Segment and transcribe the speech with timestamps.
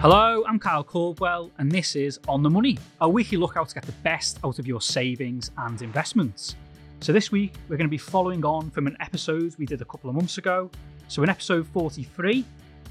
[0.00, 3.74] Hello, I'm Kyle Caldwell, and this is On the Money, a weekly look out to
[3.74, 6.54] get the best out of your savings and investments.
[7.00, 9.86] So, this week we're going to be following on from an episode we did a
[9.86, 10.70] couple of months ago.
[11.08, 12.44] So, in episode 43,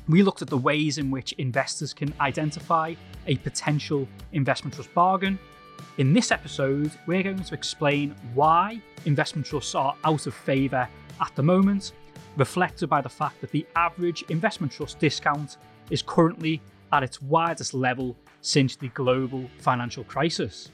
[0.09, 2.95] we looked at the ways in which investors can identify
[3.27, 5.37] a potential investment trust bargain.
[5.99, 10.89] In this episode, we're going to explain why investment trusts are out of favour
[11.21, 11.91] at the moment,
[12.35, 15.57] reflected by the fact that the average investment trust discount
[15.91, 20.71] is currently at its widest level since the global financial crisis.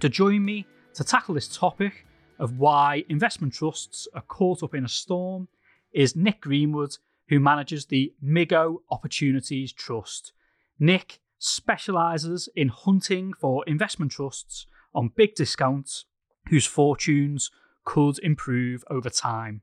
[0.00, 2.06] To join me to tackle this topic
[2.38, 5.48] of why investment trusts are caught up in a storm
[5.92, 6.96] is Nick Greenwood,
[7.28, 10.32] who manages the MIGO Opportunities Trust.
[10.78, 16.04] Nick specialises in hunting for investment trusts on big discounts
[16.48, 17.50] whose fortunes
[17.84, 19.62] could improve over time.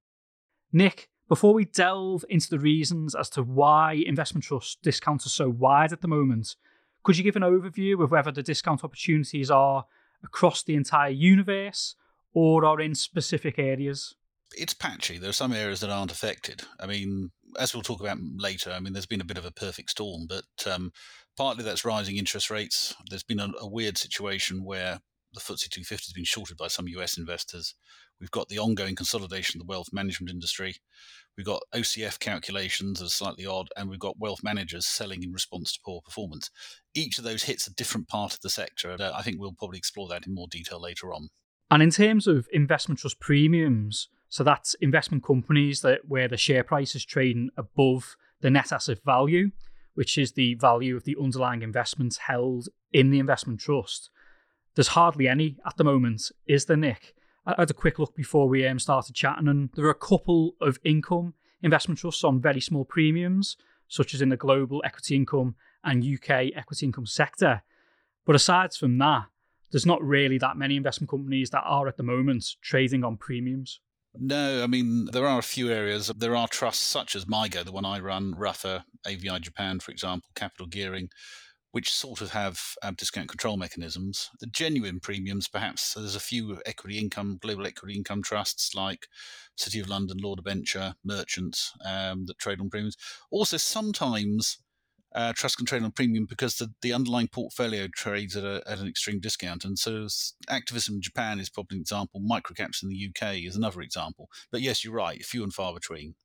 [0.72, 5.50] Nick before we delve into the reasons as to why investment trust discounts are so
[5.50, 6.56] wide at the moment,
[7.04, 9.86] could you give an overview of whether the discount opportunities are
[10.24, 11.96] across the entire universe
[12.34, 14.16] or are in specific areas?
[14.58, 15.18] It's patchy.
[15.18, 16.64] There are some areas that aren't affected.
[16.80, 19.52] I mean, as we'll talk about later, I mean, there's been a bit of a
[19.52, 20.92] perfect storm, but um,
[21.38, 22.96] partly that's rising interest rates.
[23.10, 25.00] There's been a, a weird situation where
[25.34, 27.76] the FTSE 250 has been shorted by some US investors.
[28.20, 30.76] We've got the ongoing consolidation of the wealth management industry.
[31.38, 35.34] We've got OCF calculations that are slightly odd, and we've got wealth managers selling in
[35.34, 36.50] response to poor performance.
[36.94, 39.52] Each of those hits a different part of the sector, and uh, I think we'll
[39.52, 41.30] probably explore that in more detail later on.
[41.70, 46.64] And in terms of investment trust premiums, so that's investment companies that where the share
[46.64, 49.52] price is trading above the net asset value,
[49.94, 54.10] which is the value of the underlying investments held in the investment trust.
[54.76, 57.14] There's hardly any at the moment, is there, Nick?
[57.46, 60.56] I had a quick look before we um, started chatting, and there are a couple
[60.62, 63.58] of income investment trusts on very small premiums,
[63.88, 67.64] such as in the global equity income and UK equity income sector.
[68.26, 69.26] But aside from that,
[69.72, 73.80] there's not really that many investment companies that are at the moment trading on premiums.
[74.18, 76.08] No, I mean, there are a few areas.
[76.16, 80.30] There are trusts such as MIGO, the one I run, Ruffer, AVI Japan, for example,
[80.36, 81.10] Capital Gearing,
[81.76, 84.30] which sort of have um, discount control mechanisms.
[84.40, 89.10] The genuine premiums, perhaps, there's a few equity income, global equity income trusts like
[89.58, 92.96] City of London, Law Debenture, Merchants um, that trade on premiums.
[93.30, 94.60] Also, sometimes
[95.14, 98.80] uh, trust can trade on premium because the, the underlying portfolio trades at, a, at
[98.80, 99.66] an extreme discount.
[99.66, 100.08] And so
[100.48, 102.22] activism in Japan is probably an example.
[102.22, 104.30] Microcaps in the UK is another example.
[104.50, 106.16] But yes, you're right, few and far between.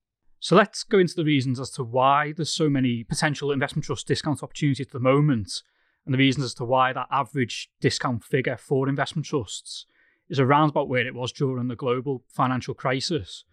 [0.42, 4.06] So let's go into the reasons as to why there's so many potential investment trust
[4.06, 5.62] discount opportunities at the moment,
[6.06, 9.84] and the reasons as to why that average discount figure for investment trusts
[10.30, 13.44] is around about where it was during the global financial crisis.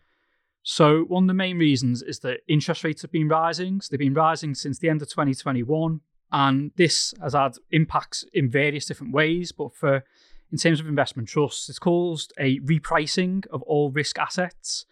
[0.63, 3.81] So one of the main reasons is that interest rates have been rising.
[3.81, 5.99] So they've been rising since the end of 2021,
[6.31, 9.51] and this has had impacts in various different ways.
[9.51, 10.05] But for
[10.53, 14.85] in terms of investment trusts, it's caused a repricing of all risk assets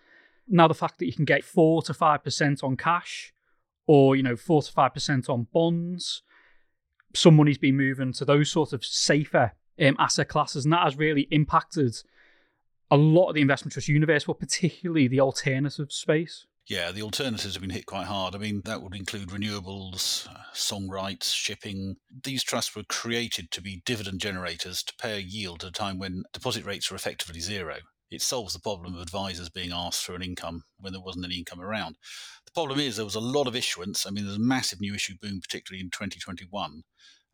[0.48, 3.34] now, the fact that you can get four to five percent on cash,
[3.88, 6.22] or you know, four to five percent on bonds,
[7.14, 10.98] some money's been moving to those sort of safer um, asset classes, and that has
[10.98, 11.96] really impacted
[12.92, 16.46] a lot of the investment trust universe, but particularly the alternative space.
[16.68, 18.34] Yeah, the alternatives have been hit quite hard.
[18.34, 21.98] I mean, that would include renewables, song rights, shipping.
[22.24, 26.00] These trusts were created to be dividend generators to pay a yield at a time
[26.00, 27.78] when deposit rates are effectively zero
[28.16, 31.38] it solves the problem of advisors being asked for an income when there wasn't any
[31.38, 31.98] income around.
[32.46, 34.08] The problem is there was a lot of issuance.
[34.08, 36.84] I mean, there's a massive new issue boom, particularly in 2021.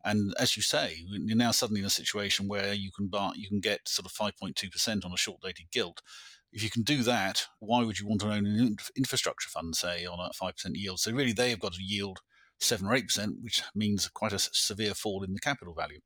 [0.04, 3.60] And as you say, you're now suddenly in a situation where you can you can
[3.60, 6.02] get sort of 5.2% on a short dated gilt.
[6.52, 10.04] If you can do that, why would you want to own an infrastructure fund, say,
[10.04, 10.98] on a 5% yield?
[10.98, 12.18] So really, they have got to yield
[12.62, 16.00] 7 or 8%, which means quite a severe fall in the capital value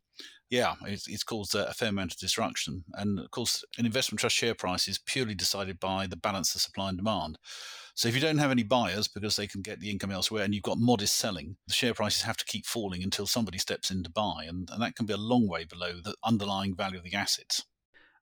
[0.50, 2.84] yeah, it's, it's caused a, fair amount of disruption.
[2.94, 6.60] And of course, an investment trust share price is purely decided by the balance of
[6.60, 7.38] supply and demand.
[7.94, 10.54] So if you don't have any buyers because they can get the income elsewhere and
[10.54, 14.02] you've got modest selling, the share prices have to keep falling until somebody steps in
[14.04, 14.44] to buy.
[14.46, 17.64] And, and that can be a long way below the underlying value of the assets.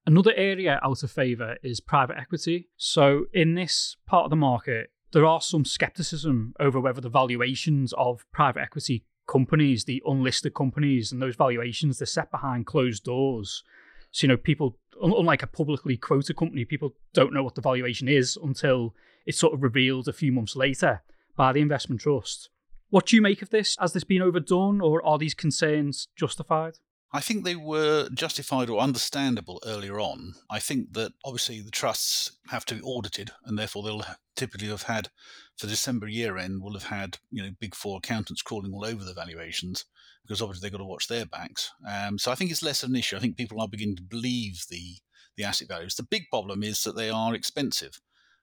[0.06, 2.68] Another area out of favour is private equity.
[2.76, 7.94] So in this part of the market, there are some skepticism over whether the valuations
[7.96, 13.62] of private equity companies, the unlisted companies, and those valuations, they're set behind closed doors.
[14.10, 18.08] So, you know, people, unlike a publicly quoted company, people don't know what the valuation
[18.08, 18.94] is until
[19.24, 21.02] it's sort of revealed a few months later
[21.36, 22.50] by the investment trust.
[22.90, 23.76] What do you make of this?
[23.80, 26.74] Has this been overdone, or are these concerns justified?
[27.14, 30.34] I think they were justified or understandable earlier on.
[30.50, 34.82] I think that obviously the trusts have to be audited, and therefore they'll typically have
[34.82, 35.10] had
[35.56, 39.04] for December year end will have had you know big four accountants crawling all over
[39.04, 39.84] the valuations
[40.24, 41.70] because obviously they've got to watch their backs.
[41.88, 43.14] Um, so I think it's less of an issue.
[43.16, 44.96] I think people are beginning to believe the
[45.36, 45.94] the asset values.
[45.94, 48.00] The big problem is that they are expensive.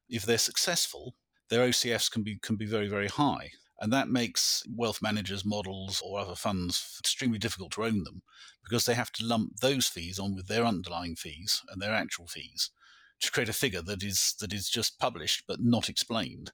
[0.07, 1.15] If they're successful,
[1.49, 3.49] their OCFs can be can be very very high.
[3.81, 8.21] And that makes wealth managers, models, or other funds extremely difficult to own them
[8.63, 12.27] because they have to lump those fees on with their underlying fees and their actual
[12.27, 12.71] fees
[13.21, 16.53] to create a figure that is that is just published but not explained.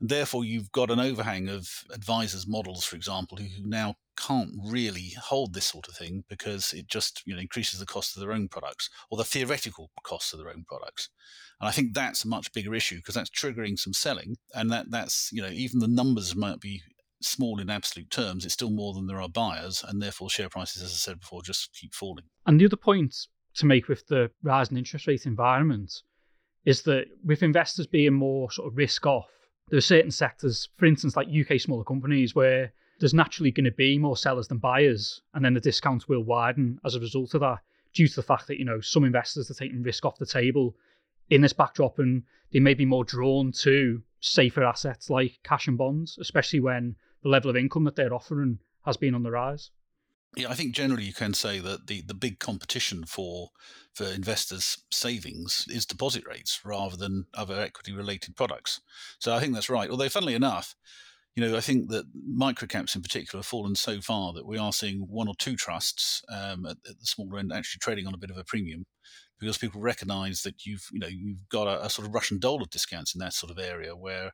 [0.00, 5.54] Therefore, you've got an overhang of advisors, models, for example, who now can't really hold
[5.54, 8.48] this sort of thing because it just you know increases the cost of their own
[8.48, 11.10] products or the theoretical costs of their own products.
[11.60, 14.90] And I think that's a much bigger issue because that's triggering some selling, and that
[14.90, 16.82] that's you know even the numbers might be
[17.22, 20.82] small in absolute terms, it's still more than there are buyers, and therefore share prices,
[20.82, 22.24] as I said before, just keep falling.
[22.46, 23.14] And the other point
[23.56, 25.92] to make with the rising interest rate environment
[26.64, 29.28] is that with investors being more sort of risk off,
[29.70, 33.70] there are certain sectors, for instance, like UK smaller companies, where there's naturally going to
[33.70, 37.40] be more sellers than buyers, and then the discounts will widen as a result of
[37.40, 37.58] that,
[37.94, 40.76] due to the fact that you know some investors are taking risk off the table
[41.30, 45.78] in this backdrop and they may be more drawn to safer assets like cash and
[45.78, 49.70] bonds, especially when the level of income that they're offering has been on the rise.
[50.36, 53.50] Yeah, I think generally you can say that the, the big competition for
[53.92, 58.80] for investors' savings is deposit rates rather than other equity related products.
[59.18, 59.90] So I think that's right.
[59.90, 60.76] Although, funnily enough,
[61.34, 64.72] you know, I think that microcaps in particular have fallen so far that we are
[64.72, 68.18] seeing one or two trusts um, at, at, the smaller end actually trading on a
[68.18, 68.86] bit of a premium
[69.38, 72.66] because people recognise that you've you know you've got a, a, sort of Russian dollar
[72.70, 74.32] discounts in that sort of area where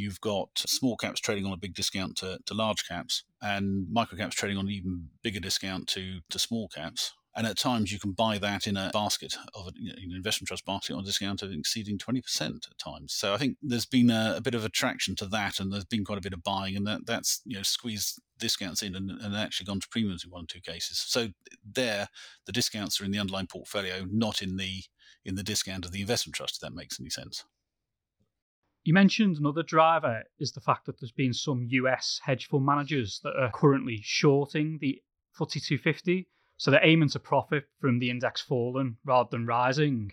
[0.00, 4.18] you've got small caps trading on a big discount to, to large caps and micro
[4.18, 7.14] caps trading on an even bigger discount to to small caps.
[7.36, 10.16] And at times you can buy that in a basket of a, you know, an
[10.16, 13.14] investment trust basket on a discount of exceeding 20% at times.
[13.14, 16.04] So I think there's been a, a, bit of attraction to that and there's been
[16.04, 19.36] quite a bit of buying and that that's, you know, squeezed discounts in and, and
[19.36, 20.98] actually gone to premiums in one or two cases.
[20.98, 21.28] So
[21.64, 22.08] there,
[22.46, 24.82] the discounts are in the underlying portfolio, not in the
[25.24, 27.44] in the discount of the investment trust, if that makes any sense.
[28.82, 33.20] You mentioned another driver is the fact that there's been some US hedge fund managers
[33.24, 35.02] that are currently shorting the
[35.38, 40.12] FTSE 250 so they're aiming to profit from the index falling rather than rising.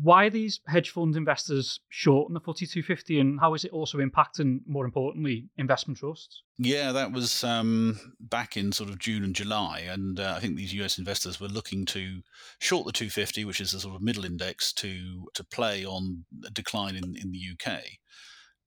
[0.00, 3.72] Why are these hedge fund investors short in the FTSE 250 and how is it
[3.72, 6.42] also impacting, more importantly, investment trusts?
[6.58, 9.80] Yeah, that was um, back in sort of June and July.
[9.88, 12.20] And uh, I think these US investors were looking to
[12.58, 16.50] short the 250, which is the sort of middle index, to, to play on a
[16.50, 17.80] decline in, in the UK.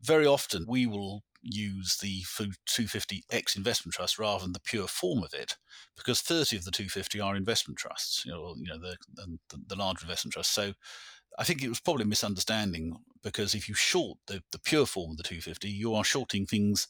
[0.02, 2.22] Very often we will use the
[2.70, 5.58] 250X investment trust rather than the pure form of it,
[5.96, 9.38] because 30 of the 250 are investment trusts, you know, you know the, the,
[9.68, 10.54] the large investment trusts.
[10.54, 10.74] So
[11.40, 15.12] I think it was probably a misunderstanding because if you short the, the pure form
[15.12, 16.90] of the 250, you are shorting things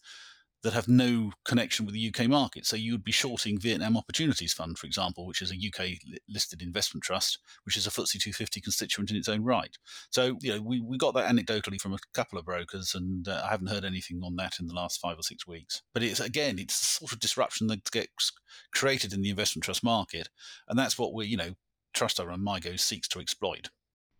[0.63, 2.65] that have no connection with the UK market.
[2.65, 5.91] So you would be shorting Vietnam Opportunities Fund, for example, which is a UK
[6.27, 9.77] listed investment trust, which is a FTSE 250 constituent in its own right.
[10.09, 13.41] So you know we, we got that anecdotally from a couple of brokers, and uh,
[13.45, 15.81] I haven't heard anything on that in the last five or six weeks.
[15.93, 18.31] But it's again, it's a sort of disruption that gets
[18.73, 20.27] created in the investment trust market,
[20.67, 21.55] and that's what we you know
[21.95, 23.69] Trustar and MIGO seeks to exploit.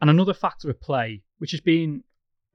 [0.02, 2.04] And another factor at play, which has been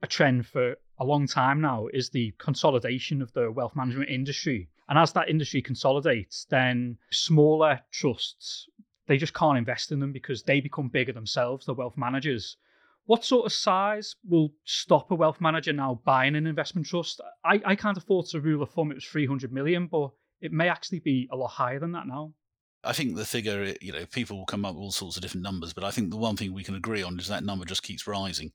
[0.01, 4.69] a trend for a long time now is the consolidation of the wealth management industry.
[4.87, 8.69] And as that industry consolidates, then smaller trusts,
[9.07, 12.57] they just can't invest in them because they become bigger themselves, the wealth managers.
[13.05, 17.21] What sort of size will stop a wealth manager now buying an investment trust?
[17.43, 20.11] I, I can't afford to rule of thumb it was 300 million, but
[20.41, 22.33] it may actually be a lot higher than that now.
[22.85, 25.43] I think the figure, you know, people will come up with all sorts of different
[25.43, 27.83] numbers, but I think the one thing we can agree on is that number just
[27.83, 28.51] keeps rising.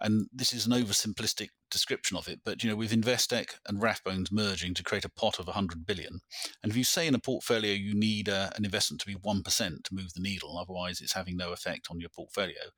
[0.00, 4.32] And this is an oversimplistic description of it, but, you know, with Investec and Rathbones
[4.32, 6.20] merging to create a pot of 100 billion,
[6.62, 9.44] and if you say in a portfolio you need uh, an investment to be 1%
[9.84, 12.70] to move the needle, otherwise it's having no effect on your portfolio,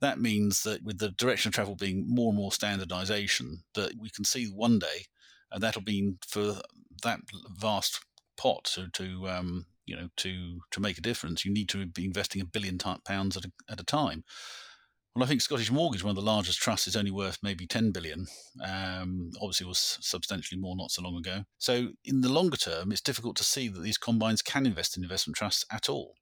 [0.00, 4.10] that means that with the direction of travel being more and more standardization, that we
[4.10, 5.06] can see one day,
[5.52, 6.56] and that'll be for
[7.02, 7.20] that
[7.56, 8.04] vast
[8.36, 12.04] pot to, to um, you know to to make a difference, you need to be
[12.04, 14.24] investing a billion pounds at a, at a time.
[15.14, 17.90] Well, I think Scottish Mortgage, one of the largest trusts, is only worth maybe 10
[17.90, 18.26] billion.
[18.64, 21.42] Um, obviously, was substantially more not so long ago.
[21.58, 25.02] So, in the longer term, it's difficult to see that these combines can invest in
[25.02, 26.14] investment trusts at all.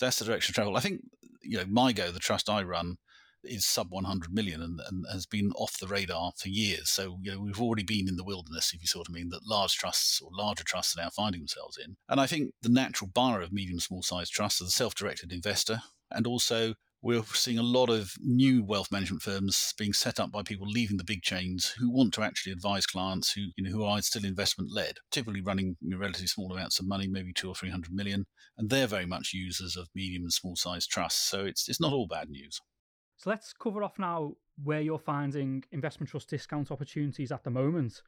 [0.00, 0.74] That's the direction of travel.
[0.74, 1.02] I think,
[1.42, 2.96] you know, MIGO, the trust I run,
[3.44, 6.90] is sub 100 million and, and, has been off the radar for years.
[6.90, 9.46] So, you know, we've already been in the wilderness, if you sort of mean, that
[9.46, 11.96] large trusts or larger trusts are now finding themselves in.
[12.08, 15.32] And I think the natural buyer of medium, small sized trusts is the self directed
[15.32, 15.82] investor.
[16.10, 20.42] And also, we're seeing a lot of new wealth management firms being set up by
[20.42, 23.84] people leaving the big chains who want to actually advise clients who you know who
[23.84, 27.70] are still investment led, typically running relatively small amounts of money, maybe two or three
[27.70, 28.26] hundred million,
[28.58, 31.22] and they're very much users of medium and small sized trusts.
[31.28, 32.60] So it's it's not all bad news.
[33.20, 34.32] So let's cover off now
[34.64, 38.00] where you're finding investment trust discount opportunities at the moment.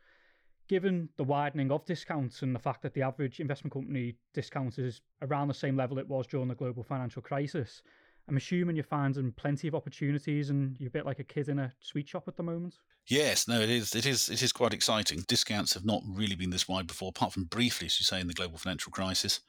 [0.68, 5.02] Given the widening of discounts and the fact that the average investment company discount is
[5.20, 7.82] around the same level it was during the global financial crisis,
[8.26, 11.58] I'm assuming you're finding plenty of opportunities and you're a bit like a kid in
[11.58, 12.78] a sweet shop at the moment.
[13.06, 13.94] Yes, no, it is.
[13.94, 14.30] It is.
[14.30, 15.26] It is quite exciting.
[15.28, 18.28] Discounts have not really been this wide before, apart from briefly, as you say, in
[18.28, 19.40] the global financial crisis.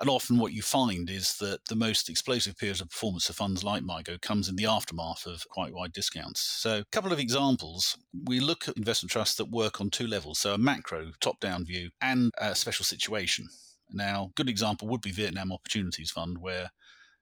[0.00, 3.64] And often, what you find is that the most explosive periods of performance for funds
[3.64, 6.40] like MIGO comes in the aftermath of quite wide discounts.
[6.40, 7.96] So, a couple of examples.
[8.24, 11.90] We look at investment trusts that work on two levels, so a macro top-down view
[12.00, 13.48] and a special situation.
[13.90, 16.70] Now, good example would be Vietnam Opportunities Fund, where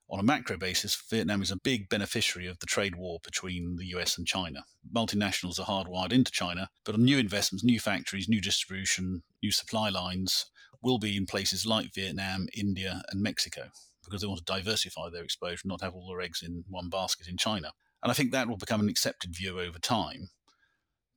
[0.09, 3.87] on a macro basis, Vietnam is a big beneficiary of the trade war between the
[3.97, 4.65] US and China.
[4.95, 9.89] Multinationals are hardwired into China, but on new investments, new factories, new distribution, new supply
[9.89, 10.47] lines
[10.83, 13.71] will be in places like Vietnam, India, and Mexico
[14.07, 16.89] because they want to diversify their exposure, and not have all their eggs in one
[16.89, 17.73] basket in China.
[18.03, 20.31] And I think that will become an accepted view over time.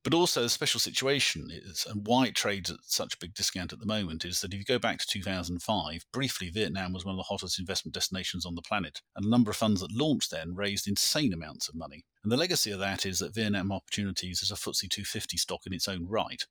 [0.04, 3.74] But also, the special situation is, and why it trades at such a big discount
[3.74, 7.14] at the moment, is that if you go back to 2005, briefly Vietnam was one
[7.14, 10.32] of the hottest investment destinations on the planet, and a number of funds that launched
[10.32, 12.06] then raised insane amounts of money.
[12.24, 15.74] And the legacy of that is that Vietnam Opportunities is a FTSE 250 stock in
[15.74, 16.46] its own right,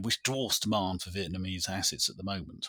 [0.00, 2.68] which dwarfs demand for Vietnamese assets at the moment.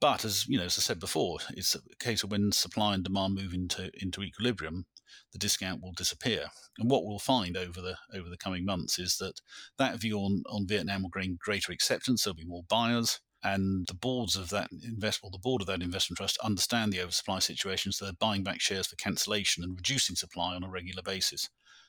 [0.00, 3.02] But as you know, as I said before, it's a case of when supply and
[3.02, 4.86] demand move into into equilibrium,
[5.32, 6.46] the discount will disappear.
[6.78, 9.40] And what we'll find over the over the coming months is that
[9.76, 12.22] that view on, on Vietnam will gain greater acceptance.
[12.22, 16.18] There'll be more buyers, and the boards of that investment, the board of that investment
[16.18, 20.54] trust, understand the oversupply situation, so they're buying back shares for cancellation and reducing supply
[20.54, 21.48] on a regular basis.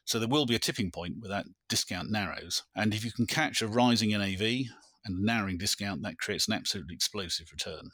[0.10, 3.28] So there will be a tipping point where that discount narrows, and if you can
[3.28, 7.92] catch a rising NAV and narrowing discount, that creates an absolutely explosive return.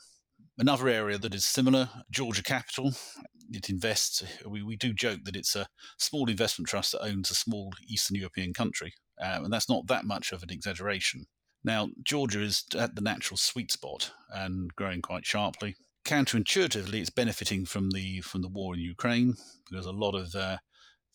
[0.57, 2.93] Another area that is similar, Georgia Capital,
[3.49, 4.23] it invests.
[4.47, 5.67] We, we do joke that it's a
[5.99, 10.05] small investment trust that owns a small Eastern European country, um, and that's not that
[10.05, 11.25] much of an exaggeration.
[11.65, 15.75] Now, Georgia is at the natural sweet spot and growing quite sharply.
[16.05, 19.33] Counterintuitively, it's benefiting from the from the war in Ukraine
[19.69, 20.59] because a lot of uh,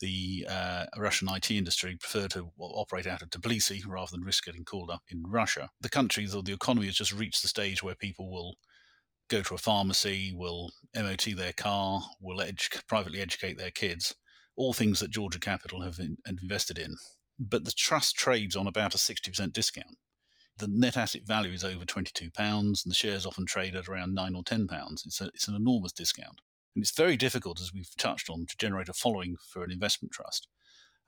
[0.01, 4.65] the uh, Russian IT industry prefer to operate out of Tbilisi rather than risk getting
[4.65, 5.71] called up in Russia.
[5.81, 8.55] The country or the economy has just reached the stage where people will
[9.29, 14.15] go to a pharmacy, will MOT their car, will edu- privately educate their kids,
[14.57, 16.97] all things that Georgia Capital have in- invested in.
[17.39, 19.97] But the trust trades on about a 60% discount.
[20.59, 22.35] The net asset value is over £22,
[22.85, 25.07] and the shares often trade at around 9 or £10.
[25.07, 26.41] It's, a, it's an enormous discount.
[26.75, 30.13] And it's very difficult, as we've touched on, to generate a following for an investment
[30.13, 30.49] trust.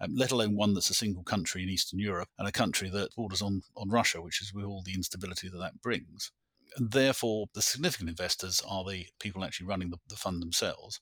[0.00, 3.14] Um, let alone one that's a single country in Eastern Europe and a country that
[3.14, 6.32] borders on, on Russia, which is with all the instability that that brings
[6.76, 11.00] and therefore the significant investors are the people actually running the, the fund themselves.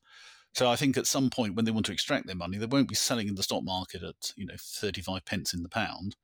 [0.54, 2.88] So I think at some point when they want to extract their money, they won't
[2.88, 6.16] be selling in the stock market at you know 35 pence in the pound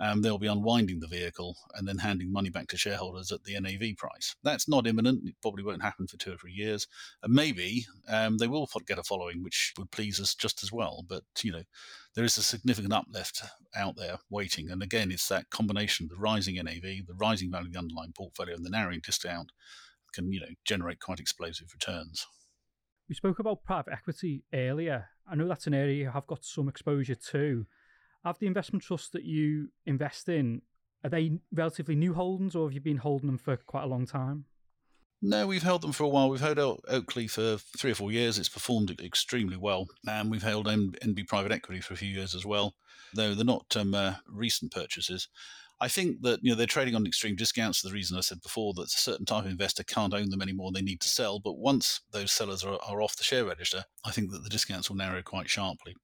[0.00, 3.58] um, they'll be unwinding the vehicle and then handing money back to shareholders at the
[3.60, 4.34] NAV price.
[4.42, 5.28] That's not imminent.
[5.28, 6.86] It probably won't happen for two or three years.
[7.22, 11.04] And maybe um, they will get a following, which would please us just as well.
[11.06, 11.64] But, you know,
[12.14, 13.42] there is a significant uplift
[13.76, 14.70] out there waiting.
[14.70, 18.12] And again, it's that combination of the rising NAV, the rising value of the underlying
[18.16, 19.52] portfolio, and the narrowing discount
[20.14, 22.26] can, you know, generate quite explosive returns.
[23.08, 25.08] We spoke about private equity earlier.
[25.30, 27.66] I know that's an area you have got some exposure to.
[28.24, 30.62] Have the investment trusts that you invest in,
[31.02, 34.06] are they relatively new holdings or have you been holding them for quite a long
[34.06, 34.44] time?
[35.22, 36.30] No, we've held them for a while.
[36.30, 38.38] We've held Oakley for three or four years.
[38.38, 39.86] It's performed extremely well.
[40.06, 42.74] And we've held NB Private Equity for a few years as well,
[43.14, 45.28] though they're not um, uh, recent purchases.
[45.82, 48.42] I think that you know they're trading on extreme discounts for the reason I said
[48.42, 50.72] before that a certain type of investor can't own them anymore.
[50.72, 51.38] They need to sell.
[51.38, 54.90] But once those sellers are, are off the share register, I think that the discounts
[54.90, 55.96] will narrow quite sharply.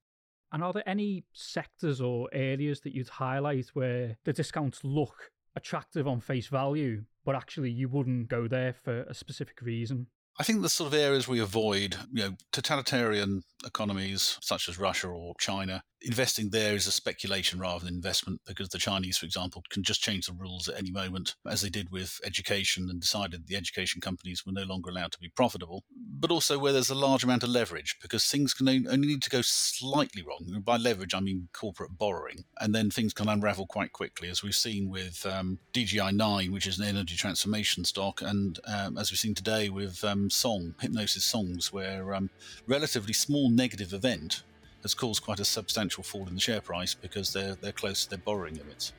[0.52, 6.06] And are there any sectors or areas that you'd highlight where the discounts look attractive
[6.06, 10.06] on face value, but actually you wouldn't go there for a specific reason?
[10.38, 15.08] I think the sort of areas we avoid, you know, totalitarian economies such as Russia
[15.08, 19.62] or China, investing there is a speculation rather than investment because the Chinese, for example,
[19.70, 23.46] can just change the rules at any moment, as they did with education and decided
[23.46, 25.82] the education companies were no longer allowed to be profitable.
[26.18, 29.30] But also where there's a large amount of leverage because things can only need to
[29.30, 30.62] go slightly wrong.
[30.64, 34.54] By leverage, I mean corporate borrowing, and then things can unravel quite quickly, as we've
[34.54, 39.34] seen with um, DGI9, which is an energy transformation stock, and um, as we've seen
[39.34, 42.30] today with um, Song, Hipgnosis Songs, where um,
[42.66, 44.44] relatively small negative event
[44.86, 48.10] has caused quite a substantial fall in the share price because they're they're close to
[48.10, 48.92] their borrowing limits.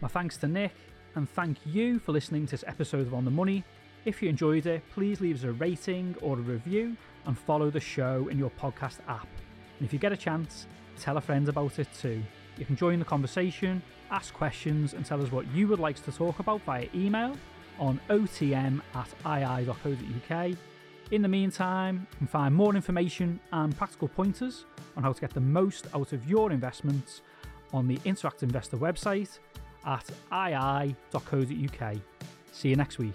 [0.00, 0.74] My thanks to Nick,
[1.14, 3.64] and thank you for listening to this episode of On the Money.
[4.04, 7.80] If you enjoyed it, please leave us a rating or a review and follow the
[7.80, 9.28] show in your podcast app.
[9.78, 10.66] And if you get a chance,
[11.00, 12.22] tell a friend about it too.
[12.58, 16.12] You can join the conversation, ask questions, and tell us what you would like to
[16.12, 17.36] talk about via email
[17.78, 20.56] on otm at ii.co.uk
[21.10, 24.64] in the meantime, you can find more information and practical pointers
[24.96, 27.22] on how to get the most out of your investments
[27.72, 29.38] on the Interactive Investor website
[29.84, 31.96] at ii.co.uk.
[32.52, 33.14] See you next week.